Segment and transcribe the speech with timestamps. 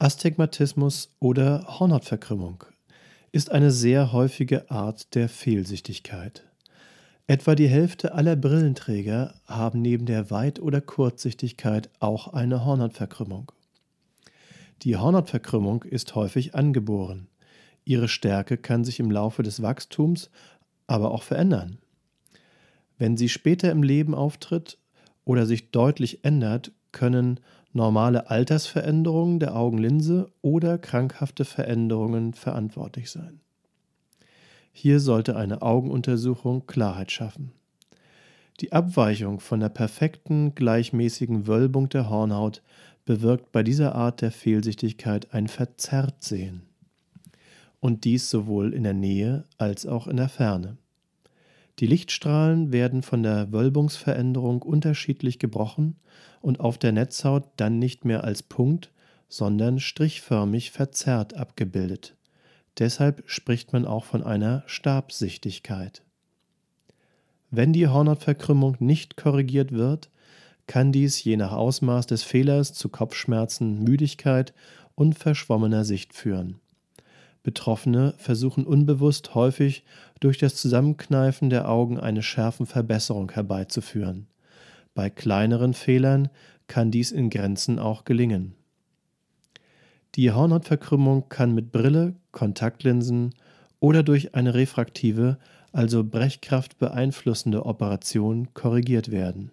[0.00, 2.64] Astigmatismus oder Hornhautverkrümmung
[3.30, 6.42] ist eine sehr häufige Art der Fehlsichtigkeit.
[7.28, 13.52] Etwa die Hälfte aller Brillenträger haben neben der Weit- oder Kurzsichtigkeit auch eine Hornhautverkrümmung.
[14.82, 17.28] Die Hornhautverkrümmung ist häufig angeboren.
[17.84, 20.28] Ihre Stärke kann sich im Laufe des Wachstums
[20.88, 21.78] aber auch verändern.
[22.98, 24.76] Wenn sie später im Leben auftritt
[25.24, 27.38] oder sich deutlich ändert, können
[27.74, 33.40] normale Altersveränderungen der Augenlinse oder krankhafte Veränderungen verantwortlich sein.
[34.72, 37.52] Hier sollte eine Augenuntersuchung Klarheit schaffen.
[38.60, 42.62] Die Abweichung von der perfekten, gleichmäßigen Wölbung der Hornhaut
[43.04, 46.62] bewirkt bei dieser Art der Fehlsichtigkeit ein Verzerrtsehen.
[47.80, 50.78] Und dies sowohl in der Nähe als auch in der Ferne.
[51.80, 55.96] Die Lichtstrahlen werden von der Wölbungsveränderung unterschiedlich gebrochen
[56.40, 58.92] und auf der Netzhaut dann nicht mehr als Punkt,
[59.28, 62.14] sondern strichförmig verzerrt abgebildet.
[62.78, 66.02] Deshalb spricht man auch von einer Stabsichtigkeit.
[67.50, 70.10] Wenn die Hornhautverkrümmung nicht korrigiert wird,
[70.66, 74.54] kann dies je nach Ausmaß des Fehlers zu Kopfschmerzen, Müdigkeit
[74.94, 76.60] und verschwommener Sicht führen.
[77.44, 79.84] Betroffene versuchen unbewusst häufig
[80.18, 84.26] durch das Zusammenkneifen der Augen eine Schärfenverbesserung herbeizuführen.
[84.94, 86.30] Bei kleineren Fehlern
[86.66, 88.54] kann dies in Grenzen auch gelingen.
[90.14, 93.34] Die Hornhautverkrümmung kann mit Brille, Kontaktlinsen
[93.78, 95.38] oder durch eine refraktive,
[95.70, 99.50] also Brechkraft beeinflussende Operation korrigiert werden.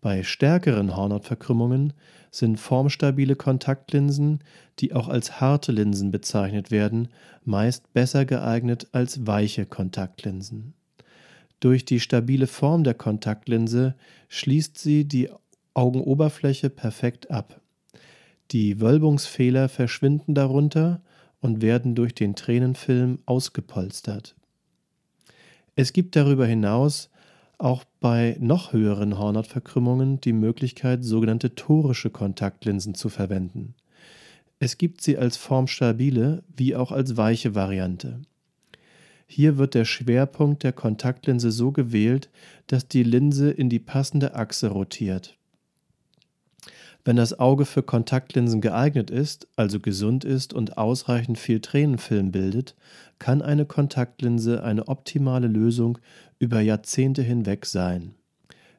[0.00, 1.92] Bei stärkeren Hornhautverkrümmungen
[2.30, 4.40] sind formstabile Kontaktlinsen,
[4.78, 7.08] die auch als harte Linsen bezeichnet werden,
[7.44, 10.74] meist besser geeignet als weiche Kontaktlinsen.
[11.60, 13.94] Durch die stabile Form der Kontaktlinse
[14.28, 15.28] schließt sie die
[15.74, 17.60] Augenoberfläche perfekt ab.
[18.50, 21.02] Die Wölbungsfehler verschwinden darunter
[21.40, 24.34] und werden durch den Tränenfilm ausgepolstert.
[25.76, 27.09] Es gibt darüber hinaus
[27.60, 33.74] auch bei noch höheren Hornhautverkrümmungen die Möglichkeit, sogenannte torische Kontaktlinsen zu verwenden.
[34.58, 38.20] Es gibt sie als formstabile wie auch als weiche Variante.
[39.26, 42.30] Hier wird der Schwerpunkt der Kontaktlinse so gewählt,
[42.66, 45.38] dass die Linse in die passende Achse rotiert.
[47.04, 52.74] Wenn das Auge für Kontaktlinsen geeignet ist, also gesund ist und ausreichend viel Tränenfilm bildet,
[53.18, 55.98] kann eine Kontaktlinse eine optimale Lösung
[56.38, 58.14] über Jahrzehnte hinweg sein.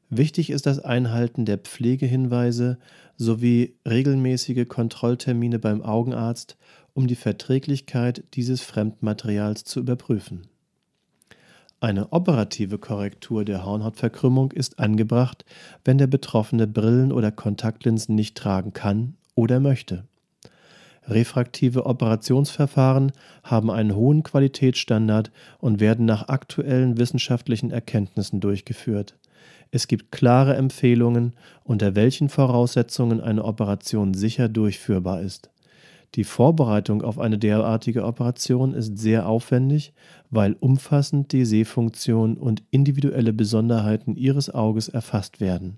[0.09, 2.78] Wichtig ist das Einhalten der Pflegehinweise
[3.18, 6.58] sowie regelmäßige Kontrolltermine beim Augenarzt,
[6.94, 10.50] um die Verträglichkeit dieses Fremdmaterials zu überprüfen.
[11.84, 15.46] Eine operative Korrektur der Hornhautverkrümmung ist angebracht,
[15.84, 20.03] wenn der Betroffene Brillen oder Kontaktlinsen nicht tragen kann oder möchte.
[21.08, 29.16] Refraktive Operationsverfahren haben einen hohen Qualitätsstandard und werden nach aktuellen wissenschaftlichen Erkenntnissen durchgeführt.
[29.72, 31.34] Es gibt klare Empfehlungen,
[31.64, 35.50] unter welchen Voraussetzungen eine Operation sicher durchführbar ist.
[36.16, 39.94] Die Vorbereitung auf eine derartige Operation ist sehr aufwendig,
[40.29, 45.77] weil umfassend die Sehfunktion und individuelle Besonderheiten Ihres Auges erfasst werden.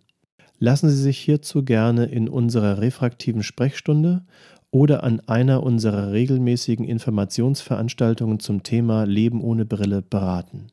[0.57, 4.25] Lassen Sie sich hierzu gerne in unserer refraktiven Sprechstunde
[4.71, 10.67] oder an einer unserer regelmäßigen Informationsveranstaltungen zum Thema Leben ohne Brille beraten.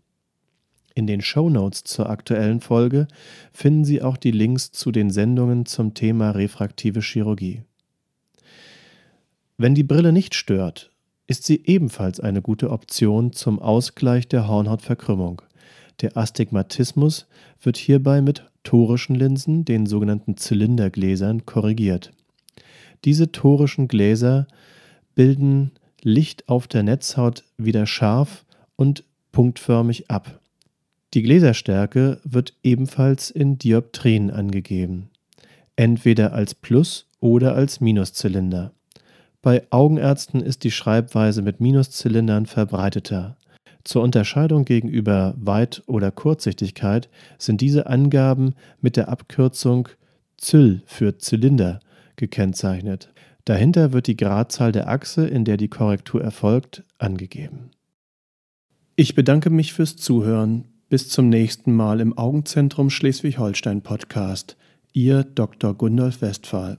[0.94, 3.08] In den Show Notes zur aktuellen Folge
[3.52, 7.62] finden Sie auch die Links zu den Sendungen zum Thema refraktive Chirurgie.
[9.62, 10.90] Wenn die Brille nicht stört,
[11.26, 15.42] ist sie ebenfalls eine gute Option zum Ausgleich der Hornhautverkrümmung.
[16.00, 17.26] Der Astigmatismus
[17.60, 22.10] wird hierbei mit torischen Linsen, den sogenannten Zylindergläsern, korrigiert.
[23.04, 24.46] Diese torischen Gläser
[25.14, 28.46] bilden Licht auf der Netzhaut wieder scharf
[28.76, 30.40] und punktförmig ab.
[31.12, 35.10] Die Gläserstärke wird ebenfalls in Dioptrien angegeben,
[35.76, 38.72] entweder als Plus- oder als Minuszylinder.
[39.42, 43.37] Bei Augenärzten ist die Schreibweise mit Minuszylindern verbreiteter.
[43.84, 47.08] Zur Unterscheidung gegenüber Weit- oder Kurzsichtigkeit
[47.38, 49.88] sind diese Angaben mit der Abkürzung
[50.37, 51.81] Zyl für Zylinder
[52.16, 53.12] gekennzeichnet.
[53.46, 57.70] Dahinter wird die Gradzahl der Achse, in der die Korrektur erfolgt, angegeben.
[58.96, 60.66] Ich bedanke mich fürs Zuhören.
[60.90, 64.56] Bis zum nächsten Mal im Augenzentrum Schleswig-Holstein Podcast.
[64.92, 65.72] Ihr Dr.
[65.75, 66.78] Gundolf Westphal.